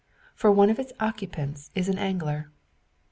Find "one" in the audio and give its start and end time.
0.51-0.71